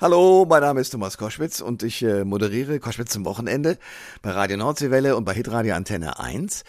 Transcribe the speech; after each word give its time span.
Hallo, 0.00 0.46
mein 0.48 0.62
Name 0.62 0.80
ist 0.80 0.88
Thomas 0.88 1.18
Koschwitz 1.18 1.60
und 1.60 1.82
ich 1.82 2.02
äh, 2.02 2.24
moderiere 2.24 2.80
Koschwitz 2.80 3.10
zum 3.10 3.26
Wochenende 3.26 3.76
bei 4.22 4.30
Radio 4.30 4.56
Nordseewelle 4.56 5.14
und 5.14 5.26
bei 5.26 5.34
Hitradio 5.34 5.74
Antenne 5.74 6.18
1 6.18 6.64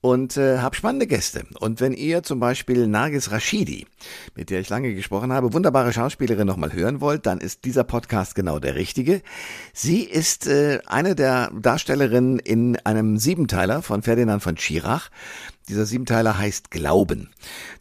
und 0.00 0.36
äh, 0.36 0.58
habe 0.58 0.74
spannende 0.76 1.06
Gäste. 1.06 1.44
Und 1.58 1.80
wenn 1.80 1.92
ihr 1.92 2.22
zum 2.22 2.40
Beispiel 2.40 2.86
Nargis 2.86 3.30
Rashidi, 3.30 3.86
mit 4.34 4.50
der 4.50 4.60
ich 4.60 4.68
lange 4.68 4.94
gesprochen 4.94 5.32
habe, 5.32 5.52
wunderbare 5.52 5.92
Schauspielerin 5.92 6.46
nochmal 6.46 6.72
hören 6.72 7.00
wollt, 7.00 7.26
dann 7.26 7.38
ist 7.38 7.64
dieser 7.64 7.84
Podcast 7.84 8.34
genau 8.34 8.58
der 8.58 8.74
richtige. 8.74 9.22
Sie 9.72 10.02
ist 10.02 10.46
äh, 10.46 10.80
eine 10.86 11.14
der 11.14 11.50
Darstellerinnen 11.54 12.38
in 12.38 12.76
einem 12.78 13.18
Siebenteiler 13.18 13.82
von 13.82 14.02
Ferdinand 14.02 14.42
von 14.42 14.56
Schirach. 14.56 15.10
Dieser 15.68 15.86
Siebenteiler 15.86 16.38
heißt 16.38 16.70
Glauben. 16.70 17.30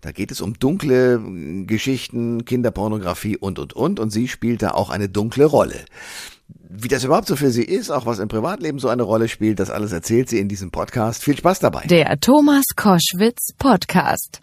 Da 0.02 0.12
geht 0.12 0.32
es 0.32 0.42
um 0.42 0.60
dunkle 0.60 1.16
äh, 1.16 1.64
Geschichten, 1.66 2.44
Kinderpornografie 2.44 3.38
und, 3.38 3.60
und, 3.60 3.74
und. 3.74 4.00
Und 4.00 4.10
sie 4.12 4.28
spielt 4.28 4.62
da 4.62 4.72
auch 4.72 4.90
eine 4.90 5.08
dunkle 5.08 5.46
Rolle. 5.46 5.86
Wie 6.72 6.88
das 6.88 7.04
überhaupt 7.04 7.26
so 7.26 7.36
für 7.36 7.50
sie 7.50 7.64
ist, 7.64 7.90
auch 7.90 8.06
was 8.06 8.20
im 8.20 8.28
Privatleben 8.28 8.78
so 8.78 8.90
eine 8.90 9.02
Rolle 9.02 9.28
spielt, 9.28 9.60
das 9.60 9.72
alles 9.72 9.92
erzählt 9.92 10.30
sie 10.30 10.38
in 10.38 10.48
diesem 10.48 10.70
Podcast. 10.70 11.24
Viel 11.24 11.36
Spaß 11.36 11.58
dabei. 11.58 11.88
Der 11.88 12.20
Thomas 12.20 12.64
Koschwitz 12.76 13.54
Podcast. 13.58 14.40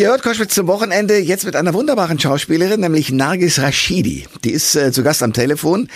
Ihr 0.00 0.08
hört 0.08 0.22
Koschwitz 0.22 0.54
zum 0.54 0.66
Wochenende 0.66 1.18
jetzt 1.18 1.44
mit 1.44 1.54
einer 1.56 1.74
wunderbaren 1.74 2.18
Schauspielerin, 2.18 2.80
nämlich 2.80 3.12
Nargis 3.12 3.58
Rashidi. 3.58 4.26
Die 4.44 4.50
ist 4.50 4.74
äh, 4.74 4.92
zu 4.92 5.02
Gast 5.02 5.22
am 5.22 5.34
Telefon. 5.34 5.88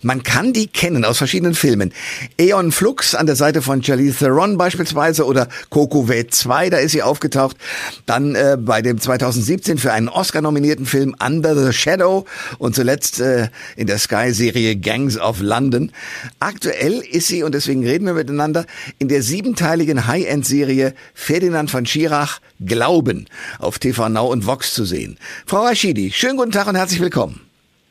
Man 0.00 0.22
kann 0.22 0.54
die 0.54 0.66
kennen 0.66 1.04
aus 1.04 1.18
verschiedenen 1.18 1.52
Filmen. 1.52 1.92
Eon 2.38 2.72
Flux 2.72 3.14
an 3.14 3.26
der 3.26 3.36
Seite 3.36 3.60
von 3.60 3.82
Charlize 3.82 4.20
Theron 4.20 4.56
beispielsweise 4.56 5.26
oder 5.26 5.46
Coco 5.68 6.08
Wade 6.08 6.28
2, 6.28 6.70
da 6.70 6.78
ist 6.78 6.92
sie 6.92 7.02
aufgetaucht. 7.02 7.58
Dann 8.06 8.34
äh, 8.34 8.56
bei 8.58 8.80
dem 8.80 8.98
2017 8.98 9.76
für 9.76 9.92
einen 9.92 10.08
Oscar 10.08 10.40
nominierten 10.40 10.86
Film 10.86 11.14
Under 11.22 11.54
the 11.54 11.74
Shadow 11.74 12.24
und 12.56 12.74
zuletzt 12.74 13.20
äh, 13.20 13.50
in 13.76 13.86
der 13.86 13.98
Sky-Serie 13.98 14.76
Gangs 14.76 15.18
of 15.18 15.42
London. 15.42 15.92
Aktuell 16.38 17.00
ist 17.00 17.26
sie, 17.26 17.42
und 17.42 17.54
deswegen 17.54 17.84
reden 17.84 18.06
wir 18.06 18.14
miteinander, 18.14 18.64
in 18.98 19.08
der 19.08 19.22
siebenteiligen 19.22 20.06
High-End-Serie 20.06 20.94
Ferdinand 21.12 21.70
von 21.70 21.84
Schirach 21.84 22.40
Glauben 22.64 23.26
auf 23.58 23.78
TV 23.78 24.08
Now 24.08 24.26
und 24.30 24.46
Vox 24.46 24.74
zu 24.74 24.84
sehen. 24.84 25.18
Frau 25.46 25.64
Rashidi, 25.64 26.10
schönen 26.10 26.36
guten 26.36 26.52
Tag 26.52 26.68
und 26.68 26.76
herzlich 26.76 27.00
willkommen. 27.00 27.40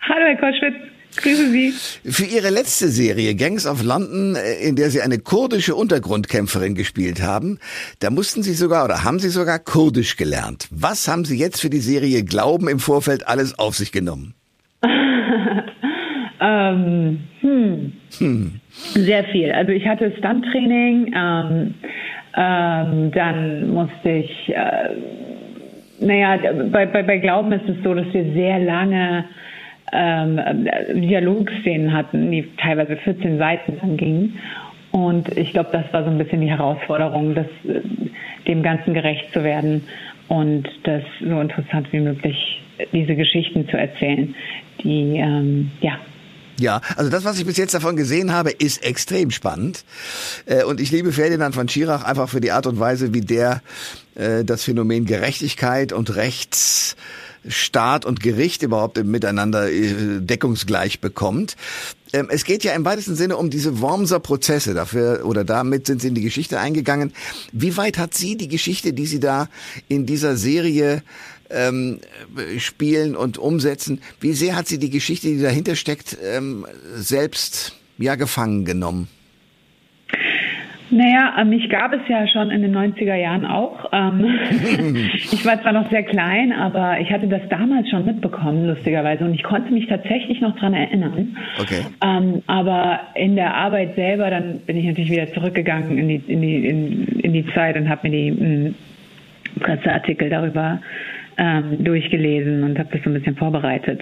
Hallo 0.02 0.26
Herr 0.26 0.38
Koschwitz. 0.38 0.90
Grüße 1.18 1.50
Sie. 1.50 1.74
Für 2.12 2.26
Ihre 2.26 2.50
letzte 2.50 2.88
Serie 2.88 3.36
Gangs 3.36 3.66
of 3.66 3.84
London, 3.84 4.36
äh, 4.36 4.68
in 4.68 4.76
der 4.76 4.90
Sie 4.90 5.02
eine 5.02 5.18
kurdische 5.18 5.76
Untergrundkämpferin 5.76 6.76
gespielt 6.76 7.22
haben, 7.22 7.60
da 8.00 8.10
mussten 8.10 8.44
Sie 8.44 8.54
sogar 8.54 8.86
oder 8.86 9.04
haben 9.04 9.20
Sie 9.20 9.30
sogar 9.30 9.60
Kurdisch 9.60 10.18
gelernt. 10.18 10.68
Was 10.72 11.08
haben 11.08 11.26
Sie 11.26 11.38
jetzt 11.38 11.62
für 11.62 11.70
die 11.70 11.80
Serie 11.80 12.24
Glauben 12.24 12.68
im 12.68 12.80
Vorfeld 12.80 13.28
alles 13.28 13.58
auf 13.58 13.76
sich 13.76 13.92
genommen? 13.92 14.36
ähm, 16.40 17.20
hm. 17.42 17.94
Hm. 18.18 18.60
Sehr 18.94 19.24
viel. 19.26 19.52
Also 19.52 19.72
ich 19.72 19.86
hatte 19.86 20.14
Stunttraining, 20.18 21.14
ähm, 21.16 21.74
ähm, 22.38 23.12
dann 23.12 23.70
musste 23.72 24.10
ich, 24.10 24.50
äh, 24.50 24.96
naja, 26.00 26.38
bei, 26.72 26.86
bei, 26.86 27.04
bei 27.04 27.18
Glauben 27.18 27.52
ist 27.52 27.68
es 27.68 27.84
so, 27.84 27.94
dass 27.94 28.12
wir 28.14 28.24
sehr 28.34 28.60
lange 28.60 29.26
ähm, 29.92 30.40
Dialogszenen 30.94 31.94
hatten, 31.94 32.32
die 32.32 32.48
teilweise 32.58 32.98
14 32.98 33.38
Seiten 33.38 33.78
lang 33.82 33.98
gingen. 33.98 34.40
Und 34.92 35.38
ich 35.38 35.52
glaube, 35.52 35.70
das 35.72 35.92
war 35.94 36.04
so 36.04 36.10
ein 36.10 36.18
bisschen 36.18 36.42
die 36.42 36.50
Herausforderung, 36.50 37.36
das, 37.36 37.48
äh, 37.68 37.82
dem 38.48 38.64
Ganzen 38.64 38.94
gerecht 38.94 39.32
zu 39.34 39.44
werden 39.44 39.84
und 40.28 40.68
das 40.84 41.04
so 41.20 41.40
interessant 41.40 41.92
wie 41.92 42.00
möglich, 42.00 42.62
diese 42.94 43.16
Geschichten 43.16 43.68
zu 43.68 43.78
erzählen, 43.78 44.34
die, 44.84 45.18
ähm, 45.18 45.72
ja, 45.82 46.00
ja, 46.60 46.82
also 46.96 47.10
das, 47.10 47.24
was 47.24 47.40
ich 47.40 47.46
bis 47.46 47.58
jetzt 47.58 47.74
davon 47.74 47.96
gesehen 47.96 48.34
habe, 48.34 48.52
ist 48.52 48.84
extrem 48.84 49.32
spannend. 49.32 49.84
Äh, 50.46 50.64
und 50.64 50.80
ich 50.80 50.92
liebe 50.92 51.12
Ferdinand 51.12 51.56
von 51.56 51.68
Schirach 51.68 52.04
einfach 52.04 52.30
für 52.30 52.42
die 52.42 52.52
Art 52.52 52.68
und 52.68 52.80
Weise, 52.80 53.14
wie 53.14 53.22
der 53.22 53.62
äh, 54.16 54.44
das 54.44 54.64
Phänomen 54.64 55.06
Gerechtigkeit 55.06 55.94
und 55.94 56.16
Rechts 56.16 56.96
Staat 57.48 58.06
und 58.06 58.20
Gericht 58.20 58.64
überhaupt 58.64 59.02
miteinander 59.04 59.72
äh, 59.72 60.20
deckungsgleich 60.20 61.00
bekommt. 61.00 61.56
Ähm, 62.12 62.28
es 62.30 62.44
geht 62.44 62.64
ja 62.64 62.74
im 62.74 62.84
weitesten 62.86 63.16
Sinne 63.16 63.38
um 63.38 63.50
diese 63.50 63.80
Wormser 63.80 64.20
Prozesse. 64.20 64.74
Dafür 64.74 65.26
oder 65.26 65.44
damit 65.44 65.88
sind 65.88 66.02
Sie 66.02 66.10
in 66.10 66.16
die 66.16 66.22
Geschichte 66.22 66.60
eingegangen. 66.60 67.14
Wie 67.52 67.78
weit 67.78 67.98
hat 67.98 68.14
Sie 68.14 68.36
die 68.36 68.50
Geschichte, 68.50 68.94
die 68.94 69.06
Sie 69.06 69.20
da 69.20 69.48
in 69.88 70.06
dieser 70.06 70.36
Serie 70.36 71.02
ähm, 71.50 72.00
spielen 72.58 73.16
und 73.16 73.38
umsetzen, 73.38 74.02
wie 74.20 74.34
sehr 74.34 74.56
hat 74.56 74.68
Sie 74.68 74.80
die 74.80 74.90
Geschichte, 74.90 75.28
die 75.28 75.42
dahinter 75.42 75.76
steckt, 75.76 76.18
ähm, 76.24 76.66
selbst 76.96 77.80
ja 77.98 78.16
gefangen 78.16 78.66
genommen? 78.66 79.08
Naja, 80.92 81.44
mich 81.44 81.70
gab 81.70 81.94
es 81.94 82.02
ja 82.08 82.28
schon 82.28 82.50
in 82.50 82.64
den 82.64 82.76
90er 82.76 83.14
Jahren 83.14 83.46
auch. 83.46 83.92
Ähm, 83.92 84.26
ich 85.14 85.46
war 85.46 85.62
zwar 85.62 85.74
noch 85.74 85.90
sehr 85.92 86.04
klein, 86.04 86.52
aber 86.52 87.00
ich 87.00 87.12
hatte 87.12 87.28
das 87.28 87.42
damals 87.50 87.90
schon 87.90 88.06
mitbekommen, 88.06 88.66
lustigerweise, 88.66 89.24
und 89.24 89.34
ich 89.36 89.44
konnte 89.44 89.72
mich 89.72 89.88
tatsächlich 89.88 90.42
noch 90.42 90.58
dran 90.58 90.74
erinnern. 90.74 91.38
Okay. 91.62 91.82
Ähm, 92.04 92.42
aber 92.48 93.02
in 93.14 93.36
der 93.36 93.54
Arbeit 93.54 93.96
selber, 93.96 94.32
dann 94.32 94.62
bin 94.62 94.78
ich 94.78 94.86
natürlich 94.86 95.12
wieder 95.12 95.32
zurückgegangen 95.32 95.98
in 95.98 96.08
die, 96.08 96.24
in 96.28 96.42
die, 96.42 96.68
in, 96.68 97.06
in 97.20 97.34
die 97.34 97.46
Zeit 97.54 97.78
und 97.78 97.88
habe 97.88 98.10
mir 98.10 98.18
die 98.18 98.32
hm, 98.32 98.76
Presseartikel 99.60 100.30
darüber 100.30 100.80
ähm, 101.40 101.84
durchgelesen 101.84 102.64
und 102.64 102.78
habe 102.78 102.90
das 102.92 103.02
so 103.04 103.10
ein 103.10 103.14
bisschen 103.14 103.36
vorbereitet. 103.38 104.02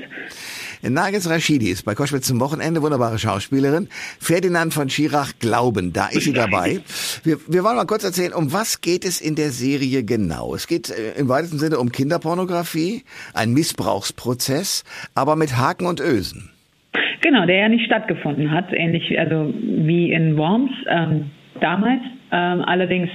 Nagis 0.82 1.30
Rashidi 1.30 1.70
ist 1.70 1.84
bei 1.84 1.96
Koschwitz 1.96 2.28
zum 2.28 2.40
Wochenende, 2.40 2.82
wunderbare 2.82 3.18
Schauspielerin. 3.20 3.88
Ferdinand 4.20 4.74
von 4.74 4.90
Schirach 4.90 5.34
Glauben, 5.40 5.94
da 5.94 6.08
ist 6.08 6.24
sie 6.24 6.34
dabei. 6.34 6.82
Wir, 7.24 7.38
wir 7.48 7.64
wollen 7.64 7.76
mal 7.76 7.86
kurz 7.86 8.04
erzählen, 8.04 8.34
um 8.34 8.54
was 8.54 8.82
geht 8.82 9.06
es 9.06 9.22
in 9.22 9.36
der 9.36 9.52
Serie 9.52 10.04
genau? 10.04 10.56
Es 10.56 10.68
geht 10.68 10.90
äh, 10.90 11.20
im 11.20 11.30
weitesten 11.30 11.60
Sinne 11.60 11.78
um 11.78 11.92
Kinderpornografie, 11.92 13.04
ein 13.34 13.54
Missbrauchsprozess, 13.54 14.84
aber 15.16 15.36
mit 15.36 15.58
Haken 15.58 15.86
und 15.86 16.00
Ösen. 16.00 16.52
Genau, 17.22 17.46
der 17.46 17.58
ja 17.58 17.70
nicht 17.70 17.86
stattgefunden 17.86 18.52
hat, 18.52 18.72
ähnlich 18.74 19.20
also 19.20 19.54
wie 19.54 20.12
in 20.12 20.38
Worms 20.38 20.72
ähm, 20.90 21.32
damals. 21.62 22.02
Ähm, 22.32 22.64
allerdings 22.66 23.10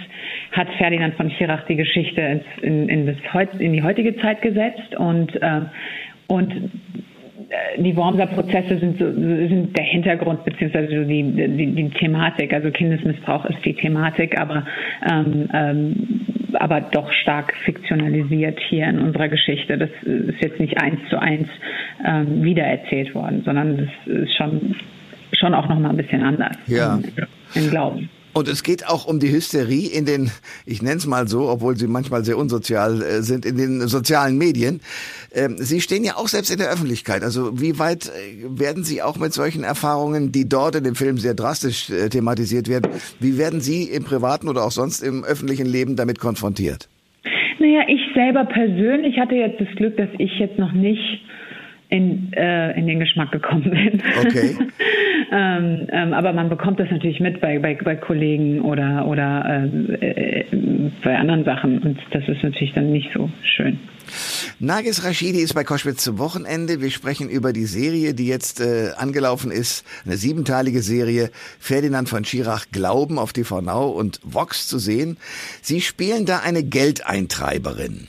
hat 0.53 0.69
Ferdinand 0.79 1.15
von 1.15 1.31
Schirach 1.31 1.65
die 1.67 1.77
Geschichte 1.77 2.21
ins, 2.21 2.45
in, 2.63 2.89
in, 2.89 3.07
das, 3.07 3.49
in 3.59 3.73
die 3.73 3.83
heutige 3.83 4.17
Zeit 4.17 4.41
gesetzt 4.43 4.95
und, 4.97 5.39
ähm, 5.43 5.67
und 6.29 6.53
äh, 6.53 7.83
die 7.83 7.95
Wormser 7.95 8.27
Prozesse 8.27 8.79
sind, 8.79 8.99
so, 8.99 9.13
sind 9.13 9.77
der 9.77 9.85
Hintergrund 9.85 10.45
beziehungsweise 10.45 11.05
die, 11.05 11.23
die, 11.23 11.75
die 11.75 11.91
Thematik. 11.91 12.55
Also 12.55 12.71
Kindesmissbrauch 12.71 13.45
ist 13.47 13.65
die 13.65 13.75
Thematik, 13.75 14.39
aber 14.41 14.65
ähm, 15.11 15.49
ähm, 15.53 16.21
aber 16.59 16.81
doch 16.81 17.11
stark 17.13 17.55
fiktionalisiert 17.65 18.59
hier 18.69 18.87
in 18.87 18.99
unserer 18.99 19.29
Geschichte. 19.29 19.79
Das 19.79 19.91
ist 20.03 20.41
jetzt 20.43 20.61
nicht 20.61 20.81
eins 20.81 21.01
zu 21.09 21.19
eins 21.19 21.49
ähm, 22.07 22.43
wiedererzählt 22.43 23.15
worden, 23.15 23.43
sondern 23.45 23.77
das 23.79 24.15
ist 24.15 24.37
schon 24.37 24.77
schon 25.33 25.55
auch 25.55 25.69
noch 25.69 25.79
mal 25.79 25.91
ein 25.91 25.97
bisschen 25.97 26.23
anders 26.23 26.57
ja. 26.67 26.97
im, 26.97 27.05
im 27.63 27.71
Glauben. 27.71 28.09
Und 28.35 28.49
es 28.49 28.63
geht 28.63 28.89
auch 28.89 29.07
um 29.07 29.21
die 29.21 29.31
Hysterie 29.31 29.89
in 29.89 30.07
den, 30.07 30.31
ich 30.65 30.81
nenne 30.83 30.97
es 30.97 31.07
mal 31.07 31.29
so, 31.29 31.49
obwohl 31.49 31.77
sie 31.77 31.87
manchmal 31.87 32.25
sehr 32.25 32.39
unsozial 32.39 33.03
äh, 33.03 33.23
sind, 33.23 33.45
in 33.45 33.59
den 33.59 33.87
sozialen 33.89 34.39
Medien. 34.39 34.81
Ähm, 35.35 35.57
sie 35.59 35.81
stehen 35.81 36.03
ja 36.03 36.17
auch 36.17 36.29
selbst 36.29 36.51
in 36.51 36.59
der 36.59 36.71
Öffentlichkeit. 36.71 37.23
Also 37.23 37.61
wie 37.61 37.79
weit 37.79 38.07
äh, 38.07 38.59
werden 38.59 38.85
Sie 38.85 39.03
auch 39.03 39.19
mit 39.19 39.35
solchen 39.35 39.65
Erfahrungen, 39.65 40.33
die 40.33 40.49
dort 40.49 40.77
in 40.77 40.85
dem 40.85 40.95
Film 40.95 41.19
sehr 41.19 41.35
drastisch 41.35 41.91
äh, 41.91 42.09
thematisiert 42.09 42.69
werden, 42.69 42.91
wie 43.21 43.37
werden 43.37 43.61
Sie 43.61 43.85
im 43.85 44.05
privaten 44.05 44.49
oder 44.49 44.65
auch 44.65 44.71
sonst 44.71 45.03
im 45.03 45.25
öffentlichen 45.25 45.67
Leben 45.67 45.97
damit 45.97 46.19
konfrontiert? 46.19 46.89
Naja, 47.59 47.83
ich 47.87 48.01
selber 48.15 48.45
persönlich 48.47 49.19
hatte 49.19 49.35
jetzt 49.35 49.61
das 49.61 49.69
Glück, 49.77 49.97
dass 49.97 50.09
ich 50.19 50.39
jetzt 50.39 50.59
noch 50.59 50.73
nicht 50.73 51.23
in, 51.91 52.33
äh, 52.33 52.73
in 52.79 52.87
den 52.87 53.01
Geschmack 53.01 53.31
gekommen 53.31 53.71
bin. 53.71 54.03
Okay. 54.27 54.57
ähm, 55.33 55.87
ähm, 55.91 56.13
aber 56.13 56.33
man 56.35 56.51
bekommt 56.51 56.79
das 56.79 56.91
natürlich 56.91 57.19
mit 57.19 57.41
bei, 57.41 57.59
bei, 57.59 57.75
bei 57.75 57.97
Kollegen 57.97 58.61
oder, 58.61 59.07
oder 59.07 59.67
äh, 59.73 60.41
äh, 60.41 60.45
bei 61.03 61.17
anderen 61.17 61.45
Sachen 61.45 61.79
und 61.79 61.99
das 62.11 62.29
ist 62.29 62.43
natürlich 62.43 62.75
dann 62.75 62.93
nicht 62.93 63.11
so 63.15 63.31
schön. 63.43 63.79
Nagis 64.59 65.05
Rashidi 65.05 65.41
ist 65.41 65.55
bei 65.55 65.65
Koschwitz 65.65 66.05
zum 66.05 66.19
Wochenende. 66.19 66.81
Wir 66.81 66.91
sprechen 66.91 67.29
über 67.29 67.53
die 67.53 67.65
Serie, 67.65 68.15
die 68.15 68.27
jetzt 68.27 68.61
äh, 68.61 68.93
angelaufen 68.97 69.51
ist. 69.51 69.85
Eine 70.05 70.17
siebenteilige 70.17 70.83
Serie. 70.83 71.31
Ferdinand 71.59 72.09
von 72.09 72.25
Schirach 72.25 72.67
Glauben 72.71 73.19
auf 73.19 73.33
TV 73.33 73.61
Now 73.61 73.91
und 73.91 74.21
Vox 74.23 74.69
zu 74.69 74.79
sehen. 74.79 75.17
Sie 75.63 75.81
spielen 75.81 76.27
da 76.27 76.41
eine 76.41 76.63
Geldeintreiberin, 76.63 78.09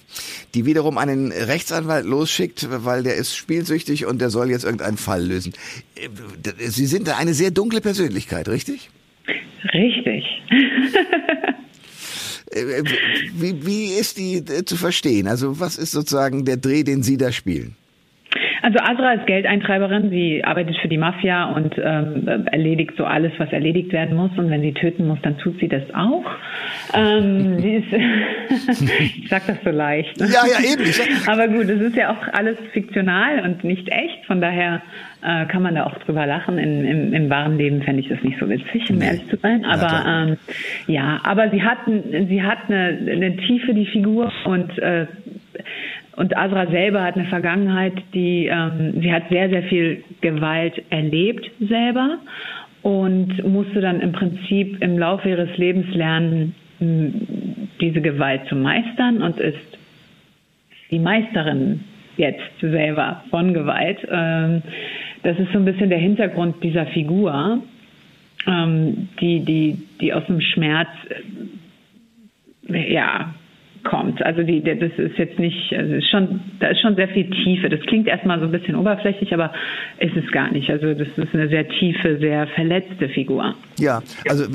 die 0.54 0.66
wiederum 0.66 0.98
einen 0.98 1.32
Rechtsanwalt 1.32 2.06
losschickt, 2.06 2.68
weil 2.70 3.04
der 3.04 3.16
ist 3.16 3.36
spielsüchtig 3.36 4.06
und 4.06 4.20
der 4.22 4.30
soll 4.30 4.50
jetzt 4.50 4.64
irgendeinen 4.64 4.98
Fall 4.98 5.24
lösen. 5.26 5.54
Äh, 5.96 6.10
Sie 6.70 6.86
sind 6.86 7.08
da 7.08 7.18
eine 7.18 7.34
sehr 7.34 7.52
dunkle 7.52 7.82
Persönlichkeit, 7.82 8.48
richtig? 8.48 8.90
Richtig. 9.74 10.26
Äh, 12.54 12.84
wie, 13.34 13.66
wie 13.66 13.94
ist 13.94 14.18
die 14.18 14.38
äh, 14.38 14.66
zu 14.66 14.78
verstehen? 14.78 15.28
Also 15.28 15.60
was 15.60 15.78
ist 15.78 15.92
sozusagen 15.92 16.46
der 16.46 16.58
Dreh, 16.58 16.84
den 16.84 17.04
Sie 17.04 17.18
da 17.18 17.32
spielen? 17.32 17.76
Also 18.64 18.80
Asra 18.80 19.12
ist 19.16 19.28
Geldeintreiberin, 19.28 20.10
sie 20.10 20.42
arbeitet 20.42 20.78
für 20.78 20.88
die 20.88 20.98
Mafia 20.98 21.52
und 21.52 21.76
ähm, 21.78 22.46
erledigt 22.46 22.94
so 22.98 23.04
alles, 23.04 23.34
was 23.38 23.52
erledigt 23.52 23.92
werden 23.92 24.16
muss. 24.16 24.32
Und 24.38 24.50
wenn 24.50 24.62
sie 24.62 24.72
töten 24.72 25.06
muss, 25.06 25.20
dann 25.22 25.38
tut 25.38 25.60
sie 25.60 25.68
das 25.68 25.84
auch. 25.94 26.24
Ähm, 26.94 27.60
sie 27.60 27.76
ist, 27.76 27.92
ich 29.18 29.28
sag 29.28 29.46
das 29.48 29.58
so 29.66 29.70
leicht. 29.70 30.18
Ja, 30.18 30.28
ja, 30.48 30.64
eben. 30.64 30.90
Aber 31.28 31.50
gut, 31.50 31.68
es 31.68 31.82
ist 31.82 31.98
ja 31.98 32.12
auch 32.12 32.26
alles 32.32 32.58
fiktional 32.72 33.42
und 33.44 33.66
nicht 33.66 33.90
echt. 33.90 34.26
Von 34.28 34.40
daher 34.40 34.82
äh, 35.24 35.46
kann 35.48 35.62
man 35.62 35.76
da 35.76 35.84
auch 35.86 35.98
drüber 36.06 36.26
lachen. 36.26 36.58
In, 36.58 36.86
im, 36.86 37.14
Im 37.14 37.30
wahren 37.30 37.58
Leben 37.58 37.82
fände 37.82 38.02
ich 38.02 38.08
das 38.08 38.24
nicht 38.24 38.40
so 38.40 38.50
witzig, 38.50 38.90
um 38.90 38.98
nee. 38.98 39.08
ehrlich 39.08 39.28
zu 39.28 39.36
sein. 39.36 39.66
Aber 39.66 40.06
ähm, 40.08 40.38
ja, 40.88 41.20
aber 41.26 41.50
sie 41.50 41.64
hat, 41.64 41.80
sie 41.86 42.42
hat 42.42 42.60
eine, 42.70 42.98
eine 43.12 43.36
Tiefe, 43.36 43.74
die 43.74 43.88
Figur 43.88 44.32
und 44.46 44.80
äh, 44.80 45.06
und 46.16 46.38
Asra 46.38 46.68
selber 46.68 47.04
hat 47.04 47.16
eine 47.16 47.26
Vergangenheit, 47.26 47.94
die, 48.14 48.46
ähm, 48.46 49.02
sie 49.02 49.12
hat 49.12 49.30
sehr, 49.30 49.50
sehr 49.50 49.64
viel 49.64 50.04
Gewalt 50.22 50.82
erlebt 50.90 51.50
selber 51.60 52.20
und 52.84 53.44
musste 53.48 53.82
dann 53.82 54.00
im 54.02 54.12
Prinzip 54.12 54.82
im 54.82 54.98
Laufe 54.98 55.30
ihres 55.30 55.58
Lebens 55.58 55.94
lernen, 55.96 56.54
diese 57.80 58.02
Gewalt 58.02 58.42
zu 58.48 58.56
meistern 58.56 59.22
und 59.22 59.40
ist 59.40 59.78
die 60.92 61.00
Meisterin 61.00 61.80
jetzt 62.18 62.60
selber 62.60 63.24
von 63.30 63.54
Gewalt. 63.54 64.00
Ähm, 64.12 64.62
das 65.24 65.40
ist 65.40 65.52
so 65.52 65.60
ein 65.60 65.66
bisschen 65.66 65.90
der 65.90 66.00
Hintergrund 66.00 66.64
dieser 66.64 66.86
Figur, 66.88 67.60
ähm, 68.46 69.08
die, 69.20 69.40
die, 69.40 69.78
die 70.02 70.14
aus 70.14 70.26
dem 70.26 70.42
Schmerz 70.42 70.90
äh, 72.70 72.94
ja, 72.94 73.34
kommt. 73.84 74.24
Also 74.26 74.44
die, 74.44 74.62
das 74.64 74.92
ist 74.98 75.18
jetzt 75.18 75.40
nicht, 75.40 75.74
also 75.74 75.94
ist 75.94 76.10
schon, 76.10 76.42
da 76.60 76.68
ist 76.68 76.82
schon 76.82 76.96
sehr 76.96 77.08
viel 77.10 77.30
Tiefe. 77.30 77.70
Das 77.70 77.82
klingt 77.82 78.08
erstmal 78.08 78.40
so 78.40 78.46
ein 78.46 78.52
bisschen 78.52 78.76
oberflächlich, 78.76 79.34
aber 79.34 79.54
ist 80.00 80.16
es 80.16 80.32
gar 80.32 80.52
nicht. 80.52 80.70
Also 80.70 80.94
das 80.94 81.08
ist 81.08 81.34
eine 81.34 81.50
sehr 81.50 81.68
tiefe, 81.68 82.18
sehr 82.20 82.48
verletzte 82.48 83.10
Figur. 83.10 83.56
Ja, 83.80 84.02
also 84.30 84.46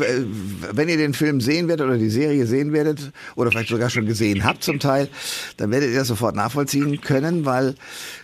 wenn 0.73 0.89
ihr 0.89 0.97
den 0.97 1.13
Film 1.13 1.41
sehen 1.41 1.69
werdet 1.69 1.87
oder 1.87 1.99
die 1.99 2.09
Serie 2.09 2.47
sehen 2.47 2.73
werdet 2.73 3.13
oder 3.37 3.51
vielleicht 3.51 3.69
sogar 3.69 3.91
schon 3.91 4.07
gesehen 4.07 4.45
habt 4.45 4.63
zum 4.63 4.79
Teil, 4.79 5.09
dann 5.57 5.71
werdet 5.71 5.91
ihr 5.91 5.99
das 5.99 6.09
sofort 6.09 6.35
nachvollziehen 6.35 7.01
können, 7.01 7.45
weil 7.45 7.75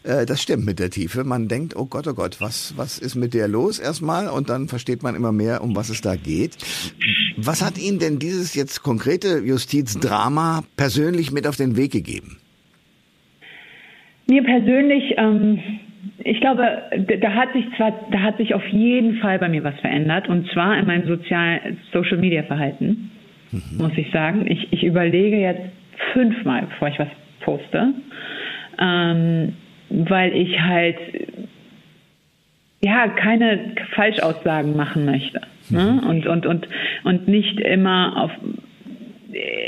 äh, 0.05 0.27
das 0.27 0.43
stimmt 0.43 0.65
mit 0.65 0.79
der 0.79 0.91
Tiefe. 0.91 1.25
Man 1.25 1.49
denkt, 1.49 1.77
oh 1.77 1.87
Gott, 1.87 2.07
oh 2.07 2.15
Gott, 2.15 2.41
was, 2.41 2.75
was 2.77 2.99
ist 2.99 3.15
mit 3.15 3.35
der 3.35 3.49
los 3.49 3.79
erstmal? 3.79 4.29
Und 4.29 4.49
dann 4.49 4.69
versteht 4.69 5.03
man 5.03 5.15
immer 5.15 5.33
mehr, 5.33 5.63
um 5.63 5.77
was 5.77 5.91
es 5.91 6.01
da 6.01 6.17
geht. 6.17 6.57
Was 7.37 7.65
hat 7.65 7.79
Ihnen 7.79 7.99
denn 7.99 8.19
dieses 8.19 8.55
jetzt 8.55 8.83
konkrete 8.83 9.39
Justizdrama 9.39 10.63
persönlich 10.77 11.33
mit 11.33 11.47
auf 11.47 11.57
den 11.57 11.77
Weg 11.77 11.93
gegeben? 11.93 12.39
Mir 14.27 14.43
persönlich, 14.43 15.15
ähm, 15.17 15.59
ich 16.19 16.41
glaube, 16.41 16.83
da 17.21 17.35
hat 17.35 17.53
sich 17.53 17.65
zwar, 17.77 17.93
da 18.11 18.21
hat 18.21 18.37
sich 18.39 18.55
auf 18.55 18.67
jeden 18.69 19.19
Fall 19.19 19.39
bei 19.39 19.49
mir 19.49 19.65
was 19.65 19.79
verändert 19.81 20.29
und 20.29 20.49
zwar 20.53 20.79
in 20.79 20.87
meinem 20.87 21.07
sozialen 21.07 21.79
Social 21.93 22.19
Media 22.19 22.43
Verhalten, 22.45 23.11
mhm. 23.51 23.79
muss 23.79 23.93
ich 23.97 24.11
sagen. 24.13 24.47
Ich, 24.51 24.73
ich 24.73 24.85
überlege 24.85 25.37
jetzt 25.37 25.63
fünfmal, 26.13 26.67
bevor 26.71 26.89
ich 26.89 26.99
was 26.99 27.09
poste, 27.41 27.95
ähm, 28.79 29.53
weil 29.91 30.35
ich 30.35 30.59
halt 30.61 30.97
ja 32.85 33.09
keine 33.09 33.73
Falschaussagen 33.95 34.77
machen 34.77 35.05
möchte. 35.05 35.41
Ne? 35.71 36.01
Mhm. 36.03 36.09
Und, 36.09 36.27
und, 36.27 36.47
und, 36.47 36.69
und 37.05 37.29
nicht 37.29 37.59
immer 37.61 38.23
auf 38.23 38.31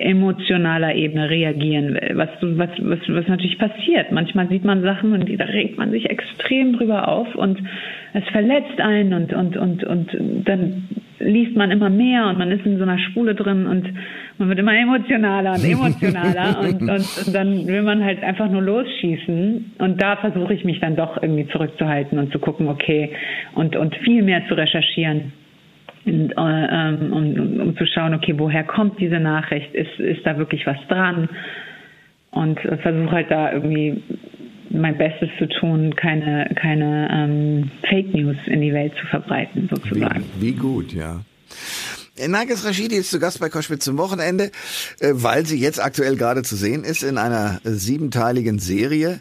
emotionaler 0.00 0.94
Ebene 0.94 1.28
reagieren 1.28 1.94
will, 1.94 2.12
was, 2.14 2.28
was, 2.40 2.70
was, 2.78 2.98
was 3.08 3.26
natürlich 3.26 3.58
passiert. 3.58 4.12
Manchmal 4.12 4.48
sieht 4.48 4.64
man 4.64 4.82
Sachen 4.82 5.12
und 5.12 5.28
da 5.40 5.44
regt 5.44 5.76
man 5.76 5.90
sich 5.90 6.08
extrem 6.08 6.76
drüber 6.76 7.08
auf 7.08 7.34
und 7.34 7.58
es 8.12 8.24
verletzt 8.30 8.80
einen 8.80 9.12
und, 9.12 9.32
und, 9.32 9.56
und, 9.56 9.84
und 9.84 10.44
dann 10.44 10.84
liest 11.18 11.56
man 11.56 11.70
immer 11.70 11.90
mehr 11.90 12.26
und 12.26 12.38
man 12.38 12.50
ist 12.50 12.64
in 12.66 12.76
so 12.76 12.82
einer 12.82 12.98
Spule 12.98 13.34
drin 13.34 13.66
und 13.66 13.88
man 14.38 14.48
wird 14.48 14.58
immer 14.58 14.76
emotionaler 14.76 15.54
und 15.54 15.64
emotionaler 15.64 16.60
und, 16.60 16.80
und, 16.82 17.26
und 17.26 17.34
dann 17.34 17.66
will 17.66 17.82
man 17.82 18.04
halt 18.04 18.22
einfach 18.22 18.50
nur 18.50 18.62
losschießen 18.62 19.72
und 19.78 20.02
da 20.02 20.16
versuche 20.16 20.54
ich 20.54 20.64
mich 20.64 20.80
dann 20.80 20.96
doch 20.96 21.22
irgendwie 21.22 21.48
zurückzuhalten 21.48 22.18
und 22.18 22.32
zu 22.32 22.38
gucken, 22.38 22.68
okay, 22.68 23.10
und, 23.54 23.76
und 23.76 23.96
viel 23.96 24.22
mehr 24.22 24.46
zu 24.48 24.54
recherchieren 24.54 25.32
und, 26.06 26.32
äh, 26.32 26.34
ähm, 26.36 27.12
um, 27.12 27.60
um, 27.60 27.76
zu 27.76 27.86
schauen, 27.86 28.14
okay, 28.14 28.34
woher 28.36 28.64
kommt 28.64 29.00
diese 29.00 29.18
Nachricht? 29.18 29.74
Ist, 29.74 29.98
ist 29.98 30.24
da 30.24 30.38
wirklich 30.38 30.64
was 30.66 30.76
dran? 30.88 31.28
Und 32.30 32.64
äh, 32.64 32.76
versuche 32.78 33.10
halt 33.10 33.30
da 33.30 33.52
irgendwie 33.52 34.02
mein 34.80 34.98
Bestes 34.98 35.28
zu 35.38 35.48
tun, 35.48 35.94
keine, 35.96 36.50
keine 36.60 37.08
ähm, 37.12 37.70
Fake 37.88 38.14
News 38.14 38.36
in 38.46 38.60
die 38.60 38.72
Welt 38.72 38.92
zu 39.00 39.06
verbreiten, 39.06 39.68
sozusagen. 39.72 40.24
Wie, 40.38 40.48
wie 40.48 40.52
gut, 40.52 40.92
ja. 40.92 41.20
Nagis 42.26 42.64
Rashidi 42.64 42.96
ist 42.96 43.10
zu 43.10 43.18
Gast 43.18 43.40
bei 43.40 43.50
Koschwitz 43.50 43.84
zum 43.84 43.98
Wochenende, 43.98 44.50
äh, 45.00 45.10
weil 45.12 45.44
sie 45.44 45.58
jetzt 45.58 45.82
aktuell 45.82 46.16
gerade 46.16 46.42
zu 46.42 46.56
sehen 46.56 46.84
ist 46.84 47.02
in 47.02 47.18
einer 47.18 47.60
siebenteiligen 47.64 48.58
Serie. 48.58 49.20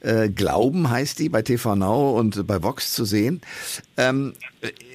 Äh, 0.00 0.30
Glauben 0.30 0.90
heißt 0.90 1.18
die 1.18 1.28
bei 1.28 1.42
TV 1.42 1.76
Now 1.76 2.18
und 2.18 2.46
bei 2.46 2.62
Vox 2.62 2.94
zu 2.94 3.04
sehen. 3.04 3.40
Ähm, 3.98 4.32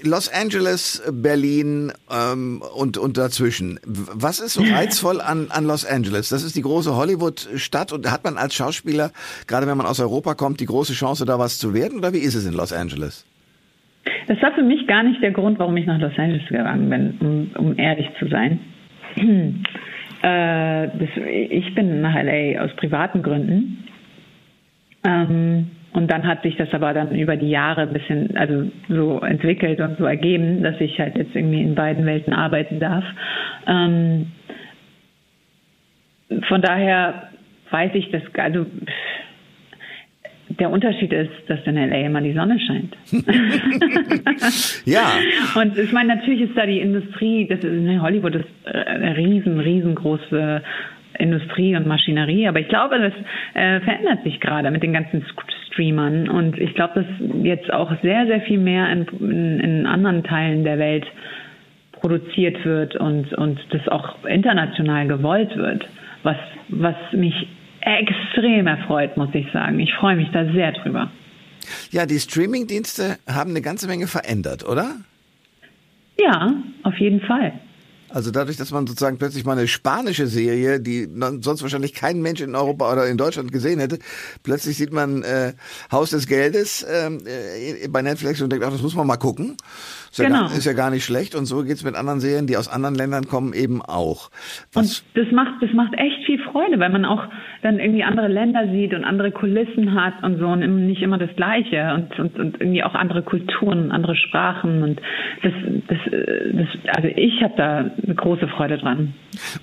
Los 0.03 0.31
Angeles, 0.31 1.03
Berlin 1.11 1.91
ähm, 2.11 2.61
und, 2.75 2.97
und 2.97 3.17
dazwischen. 3.17 3.79
Was 3.85 4.39
ist 4.39 4.53
so 4.53 4.63
reizvoll 4.73 5.21
an, 5.21 5.47
an 5.49 5.65
Los 5.65 5.85
Angeles? 5.85 6.29
Das 6.29 6.43
ist 6.43 6.55
die 6.55 6.61
große 6.61 6.95
Hollywood-Stadt 6.95 7.91
und 7.91 8.11
hat 8.11 8.23
man 8.23 8.37
als 8.37 8.55
Schauspieler, 8.55 9.11
gerade 9.47 9.67
wenn 9.67 9.77
man 9.77 9.85
aus 9.85 9.99
Europa 9.99 10.33
kommt, 10.33 10.59
die 10.59 10.65
große 10.65 10.93
Chance, 10.93 11.25
da 11.25 11.39
was 11.39 11.59
zu 11.59 11.73
werden? 11.73 11.99
Oder 11.99 12.13
wie 12.13 12.19
ist 12.19 12.35
es 12.35 12.45
in 12.45 12.53
Los 12.53 12.73
Angeles? 12.73 13.25
Das 14.27 14.41
war 14.41 14.53
für 14.53 14.63
mich 14.63 14.87
gar 14.87 15.03
nicht 15.03 15.21
der 15.21 15.31
Grund, 15.31 15.59
warum 15.59 15.77
ich 15.77 15.85
nach 15.85 15.99
Los 15.99 16.13
Angeles 16.17 16.47
gegangen 16.47 16.89
bin, 16.89 17.17
um, 17.19 17.65
um 17.65 17.77
ehrlich 17.77 18.07
zu 18.19 18.27
sein. 18.27 18.59
äh, 19.15 20.87
das, 20.87 21.09
ich 21.29 21.75
bin 21.75 22.01
nach 22.01 22.15
LA 22.15 22.63
aus 22.63 22.75
privaten 22.75 23.21
Gründen. 23.21 23.83
Ähm, 25.05 25.71
und 25.93 26.11
dann 26.11 26.27
hat 26.27 26.43
sich 26.43 26.57
das 26.57 26.73
aber 26.73 26.93
dann 26.93 27.15
über 27.15 27.37
die 27.37 27.49
Jahre 27.49 27.83
ein 27.83 27.93
bisschen, 27.93 28.35
also 28.35 28.69
so 28.89 29.21
entwickelt 29.21 29.79
und 29.79 29.97
so 29.97 30.03
ergeben, 30.05 30.61
dass 30.61 30.79
ich 30.81 30.99
halt 30.99 31.15
jetzt 31.15 31.33
irgendwie 31.33 31.61
in 31.61 31.73
beiden 31.73 32.05
Welten 32.05 32.33
arbeiten 32.33 32.81
darf. 32.81 33.05
Ähm, 33.65 34.27
von 36.49 36.61
daher 36.61 37.29
weiß 37.71 37.91
ich 37.93 38.11
das, 38.11 38.23
also 38.37 38.65
der 40.59 40.69
Unterschied 40.69 41.13
ist, 41.13 41.31
dass 41.47 41.59
in 41.65 41.75
LA 41.75 42.05
immer 42.05 42.21
die 42.21 42.33
Sonne 42.33 42.59
scheint. 42.59 42.95
ja. 44.85 45.13
Und 45.55 45.77
ich 45.77 45.91
meine, 45.91 46.15
natürlich 46.15 46.41
ist 46.41 46.57
da 46.57 46.65
die 46.65 46.79
Industrie, 46.79 47.47
das 47.47 47.59
ist 47.59 47.65
in 47.65 48.01
Hollywood 48.01 48.35
ist 48.35 48.47
eine 48.65 49.17
riesen, 49.17 49.59
riesengroße 49.59 50.61
Industrie 51.19 51.75
und 51.75 51.87
Maschinerie, 51.87 52.47
aber 52.47 52.59
ich 52.59 52.67
glaube, 52.67 52.99
das 52.99 53.13
äh, 53.53 53.81
verändert 53.81 54.23
sich 54.23 54.39
gerade 54.39 54.71
mit 54.71 54.83
den 54.83 54.93
ganzen 54.93 55.25
Streamern 55.67 56.29
und 56.29 56.57
ich 56.57 56.73
glaube, 56.73 57.03
dass 57.03 57.43
jetzt 57.43 57.71
auch 57.73 57.91
sehr, 58.01 58.25
sehr 58.27 58.41
viel 58.41 58.59
mehr 58.59 58.89
in, 58.91 59.07
in, 59.19 59.59
in 59.59 59.85
anderen 59.85 60.23
Teilen 60.23 60.63
der 60.63 60.79
Welt 60.79 61.05
produziert 61.91 62.63
wird 62.65 62.95
und, 62.95 63.33
und 63.33 63.59
das 63.71 63.87
auch 63.87 64.25
international 64.25 65.07
gewollt 65.07 65.55
wird, 65.55 65.85
was, 66.23 66.37
was 66.69 66.95
mich 67.11 67.47
extrem 67.81 68.67
erfreut, 68.67 69.15
muss 69.17 69.29
ich 69.33 69.51
sagen. 69.51 69.79
Ich 69.79 69.93
freue 69.93 70.15
mich 70.15 70.29
da 70.31 70.45
sehr 70.51 70.71
drüber. 70.71 71.09
Ja, 71.91 72.05
die 72.05 72.19
Streamingdienste 72.19 73.17
haben 73.27 73.51
eine 73.51 73.61
ganze 73.61 73.87
Menge 73.87 74.07
verändert, 74.07 74.67
oder? 74.67 74.95
Ja, 76.17 76.53
auf 76.83 76.97
jeden 76.97 77.21
Fall. 77.21 77.53
Also 78.15 78.31
dadurch, 78.31 78.55
dass 78.55 78.71
man 78.71 78.87
sozusagen 78.87 79.17
plötzlich 79.17 79.43
mal 79.43 79.57
eine 79.57 79.67
spanische 79.67 80.27
Serie, 80.27 80.79
die 80.79 81.09
sonst 81.41 81.61
wahrscheinlich 81.63 81.93
kein 81.93 82.21
Mensch 82.21 82.39
in 82.39 82.55
Europa 82.55 82.89
oder 82.89 83.07
in 83.07 83.17
Deutschland 83.17 83.51
gesehen 83.51 83.81
hätte, 83.81 83.99
plötzlich 84.41 84.77
sieht 84.77 84.93
man 84.93 85.21
äh, 85.23 85.51
Haus 85.91 86.11
des 86.11 86.25
Geldes 86.25 86.85
ähm, 86.89 87.23
äh, 87.25 87.85
bei 87.89 88.01
Netflix 88.01 88.39
und 88.39 88.51
denkt, 88.51 88.63
ach, 88.65 88.71
das 88.71 88.81
muss 88.81 88.95
man 88.95 89.05
mal 89.05 89.17
gucken. 89.17 89.57
Ist, 90.15 90.23
genau. 90.23 90.43
ja, 90.43 90.47
gar, 90.47 90.57
ist 90.57 90.65
ja 90.65 90.71
gar 90.71 90.91
nicht 90.91 91.03
schlecht 91.03 91.35
und 91.35 91.45
so 91.45 91.63
geht's 91.63 91.83
mit 91.83 91.95
anderen 91.95 92.21
Serien, 92.21 92.47
die 92.47 92.55
aus 92.55 92.69
anderen 92.69 92.95
Ländern 92.95 93.27
kommen, 93.27 93.51
eben 93.51 93.81
auch. 93.81 94.29
Was 94.71 95.01
und 95.01 95.25
das 95.25 95.33
macht, 95.33 95.61
das 95.61 95.73
macht 95.73 95.93
echt 95.95 96.25
viel 96.25 96.39
Freude, 96.39 96.79
weil 96.79 96.89
man 96.89 97.03
auch 97.03 97.21
dann 97.63 97.79
irgendwie 97.79 98.05
andere 98.05 98.29
Länder 98.29 98.71
sieht 98.71 98.93
und 98.93 99.03
andere 99.03 99.31
Kulissen 99.31 99.93
hat 99.93 100.23
und 100.23 100.39
so 100.39 100.47
und 100.47 100.85
nicht 100.87 101.01
immer 101.01 101.17
das 101.17 101.35
Gleiche 101.35 101.93
und, 101.95 102.17
und, 102.17 102.39
und 102.39 102.61
irgendwie 102.61 102.81
auch 102.83 102.95
andere 102.95 103.23
Kulturen, 103.23 103.91
andere 103.91 104.15
Sprachen 104.15 104.83
und 104.83 105.01
das, 105.43 105.51
das, 105.89 105.97
das 106.53 106.95
also 106.95 107.09
ich 107.09 107.41
habe 107.43 107.53
da 107.57 107.77
eine 108.01 108.15
große 108.15 108.47
Freude 108.47 108.77
dran. 108.77 109.13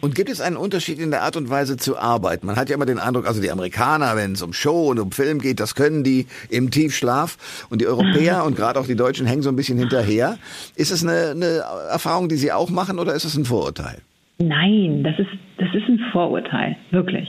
Und 0.03 0.15
gibt 0.15 0.29
es 0.29 0.43
einen 0.43 0.59
Unterschied 0.59 0.99
in 0.99 1.11
der 1.11 1.23
Art 1.23 1.39
und 1.39 1.49
Weise 1.49 1.79
zu 1.79 1.97
arbeiten? 1.97 2.47
Man 2.47 2.57
hat 2.57 2.69
ja 2.69 2.75
immer 2.75 2.85
den 2.85 2.99
Eindruck, 2.99 3.27
also 3.27 3.41
die 3.41 3.51
Amerikaner, 3.51 4.17
wenn 4.17 4.33
es 4.33 4.43
um 4.43 4.53
Show 4.53 4.91
und 4.91 4.99
um 4.99 5.13
Film 5.13 5.39
geht, 5.39 5.61
das 5.61 5.75
können 5.75 6.05
die 6.05 6.27
im 6.51 6.71
Tiefschlaf 6.71 7.67
und 7.71 7.81
die 7.81 7.87
Europäer 7.87 8.45
und 8.47 8.55
gerade 8.55 8.79
auch 8.79 8.87
die 8.87 8.97
Deutschen 8.97 9.27
hängen 9.27 9.41
so 9.41 9.49
ein 9.49 9.57
bisschen 9.57 9.79
hinterher. 9.79 10.37
Ist 10.77 10.91
es 10.91 11.05
eine, 11.05 11.31
eine 11.31 11.63
Erfahrung, 11.91 12.29
die 12.29 12.37
Sie 12.37 12.53
auch 12.53 12.71
machen 12.71 12.99
oder 12.99 13.15
ist 13.15 13.25
es 13.25 13.37
ein 13.37 13.45
Vorurteil? 13.45 13.99
Nein, 14.39 15.03
das 15.05 15.19
ist, 15.19 15.31
das 15.59 15.69
ist 15.75 15.89
ein 15.89 16.01
Vorurteil, 16.13 16.77
wirklich. 16.91 17.29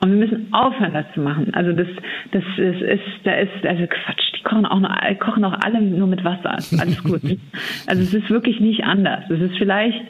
Und 0.00 0.10
wir 0.10 0.18
müssen 0.18 0.52
aufhören, 0.52 0.92
das 0.94 1.06
zu 1.14 1.20
machen. 1.20 1.54
Also 1.54 1.72
das, 1.72 1.86
das 2.32 2.42
ist, 2.56 2.82
ist 2.82 3.00
da 3.22 3.34
ist, 3.34 3.64
also 3.64 3.86
Quatsch, 3.86 4.32
die 4.36 4.42
kochen 4.42 4.66
auch 4.66 4.80
noch, 4.80 4.90
kochen 5.20 5.44
auch 5.44 5.56
alle 5.64 5.80
nur 5.80 6.08
mit 6.08 6.24
Wasser. 6.24 6.58
Alles 6.80 7.02
gut. 7.04 7.22
also 7.86 8.02
es 8.02 8.12
ist 8.12 8.28
wirklich 8.28 8.58
nicht 8.58 8.82
anders. 8.82 9.22
Es 9.30 9.40
ist 9.40 9.56
vielleicht, 9.58 10.02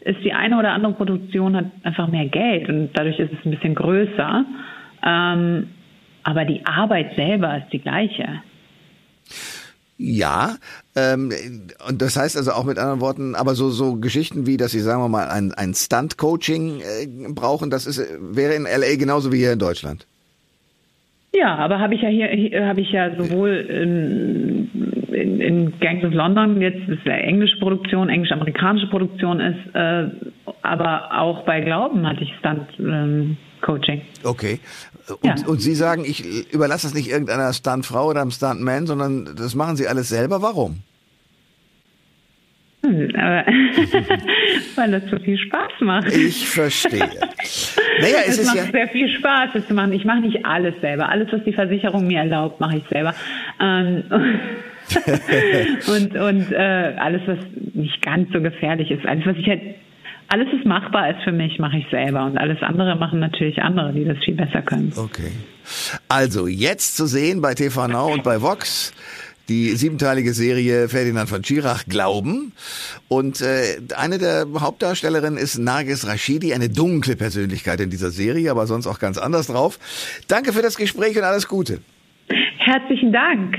ist 0.00 0.24
die 0.24 0.32
eine 0.32 0.58
oder 0.58 0.72
andere 0.72 0.94
Produktion 0.94 1.56
hat 1.56 1.66
einfach 1.82 2.08
mehr 2.08 2.26
Geld 2.26 2.70
und 2.70 2.90
dadurch 2.94 3.18
ist 3.18 3.32
es 3.32 3.44
ein 3.44 3.50
bisschen 3.50 3.74
größer. 3.74 4.46
Ähm, 5.04 5.68
aber 6.22 6.46
die 6.46 6.64
Arbeit 6.64 7.14
selber 7.14 7.58
ist 7.58 7.70
die 7.70 7.80
gleiche. 7.80 8.40
Ja, 9.96 10.56
ähm, 10.96 11.30
und 11.88 12.02
das 12.02 12.16
heißt 12.16 12.36
also 12.36 12.50
auch 12.52 12.64
mit 12.64 12.78
anderen 12.78 13.00
Worten, 13.00 13.36
aber 13.36 13.54
so 13.54 13.70
so 13.70 13.94
Geschichten 13.96 14.46
wie, 14.46 14.56
dass 14.56 14.72
Sie 14.72 14.80
sagen 14.80 15.00
wir 15.00 15.08
mal 15.08 15.28
ein, 15.28 15.52
ein 15.52 15.72
Stunt-Coaching 15.72 16.80
äh, 16.80 17.32
brauchen, 17.32 17.70
das 17.70 17.86
ist 17.86 18.04
wäre 18.20 18.54
in 18.54 18.64
LA 18.64 18.96
genauso 18.96 19.32
wie 19.32 19.38
hier 19.38 19.52
in 19.52 19.60
Deutschland. 19.60 20.06
Ja, 21.32 21.56
aber 21.56 21.78
habe 21.78 21.94
ich 21.94 22.02
ja 22.02 22.08
hier, 22.08 22.66
habe 22.66 22.80
ich 22.80 22.90
ja 22.90 23.16
sowohl 23.16 23.50
in, 23.50 25.12
in, 25.12 25.40
in 25.40 25.80
Gangs 25.80 26.04
of 26.04 26.12
London 26.12 26.60
jetzt, 26.60 26.88
das 26.88 26.98
ist 26.98 27.06
ja 27.06 27.14
englische 27.14 27.58
Produktion, 27.58 28.08
englisch-amerikanische 28.08 28.88
Produktion 28.88 29.40
ist, 29.40 29.74
äh, 29.74 30.10
aber 30.62 31.20
auch 31.20 31.44
bei 31.44 31.60
Glauben 31.60 32.06
hatte 32.06 32.22
ich 32.22 32.32
Stunt. 32.38 32.68
Ähm, 32.78 33.36
Coaching. 33.64 34.02
Okay. 34.22 34.60
Und, 35.08 35.40
ja. 35.40 35.46
und 35.46 35.60
Sie 35.60 35.74
sagen, 35.74 36.04
ich 36.04 36.52
überlasse 36.52 36.86
das 36.86 36.94
nicht 36.94 37.10
irgendeiner 37.10 37.52
Stuntfrau 37.52 38.08
oder 38.08 38.22
einem 38.22 38.30
Stuntman, 38.30 38.86
sondern 38.86 39.36
das 39.36 39.54
machen 39.54 39.76
Sie 39.76 39.86
alles 39.86 40.08
selber. 40.08 40.40
Warum? 40.40 40.82
Hm, 42.84 43.08
weil 44.76 44.90
das 44.90 45.02
so 45.10 45.18
viel 45.18 45.38
Spaß 45.38 45.72
macht. 45.80 46.14
Ich 46.14 46.48
verstehe. 46.48 47.08
Naja, 48.00 48.18
es, 48.26 48.38
es 48.38 48.46
macht 48.46 48.56
ja 48.56 48.64
sehr 48.64 48.88
viel 48.88 49.08
Spaß, 49.08 49.50
das 49.54 49.66
zu 49.66 49.74
machen. 49.74 49.92
Ich 49.92 50.04
mache 50.04 50.20
nicht 50.20 50.44
alles 50.44 50.74
selber. 50.80 51.08
Alles, 51.08 51.28
was 51.32 51.42
die 51.44 51.52
Versicherung 51.52 52.06
mir 52.06 52.20
erlaubt, 52.20 52.60
mache 52.60 52.78
ich 52.78 52.84
selber. 52.90 53.14
Ähm, 53.60 54.04
und 55.86 56.14
und 56.14 56.52
äh, 56.52 56.94
alles, 56.98 57.22
was 57.26 57.38
nicht 57.72 58.02
ganz 58.02 58.30
so 58.32 58.40
gefährlich 58.42 58.90
ist, 58.90 59.06
alles, 59.06 59.24
was 59.24 59.36
ich 59.38 59.48
halt 59.48 59.62
alles, 60.28 60.48
was 60.52 60.64
machbar 60.64 61.10
ist 61.10 61.22
für 61.24 61.32
mich, 61.32 61.58
mache 61.58 61.78
ich 61.78 61.86
selber. 61.90 62.24
Und 62.26 62.38
alles 62.38 62.62
andere 62.62 62.96
machen 62.96 63.20
natürlich 63.20 63.62
andere, 63.62 63.92
die 63.92 64.04
das 64.04 64.18
viel 64.24 64.34
besser 64.34 64.62
können. 64.62 64.92
Okay. 64.96 65.32
Also, 66.08 66.46
jetzt 66.46 66.96
zu 66.96 67.06
sehen 67.06 67.40
bei 67.40 67.54
TV 67.54 67.88
Now 67.88 68.12
und 68.12 68.22
bei 68.22 68.40
Vox 68.42 68.92
die 69.48 69.70
siebenteilige 69.70 70.32
Serie 70.32 70.88
Ferdinand 70.88 71.28
von 71.28 71.44
Schirach 71.44 71.84
Glauben. 71.86 72.52
Und 73.08 73.40
äh, 73.40 73.78
eine 73.96 74.18
der 74.18 74.46
Hauptdarstellerinnen 74.58 75.38
ist 75.38 75.58
Nargis 75.58 76.06
Rashidi, 76.06 76.54
eine 76.54 76.68
dunkle 76.68 77.16
Persönlichkeit 77.16 77.80
in 77.80 77.90
dieser 77.90 78.10
Serie, 78.10 78.50
aber 78.50 78.66
sonst 78.66 78.86
auch 78.86 78.98
ganz 78.98 79.18
anders 79.18 79.48
drauf. 79.48 79.78
Danke 80.28 80.52
für 80.52 80.62
das 80.62 80.76
Gespräch 80.76 81.16
und 81.16 81.24
alles 81.24 81.48
Gute. 81.48 81.80
Herzlichen 82.58 83.12
Dank. 83.12 83.58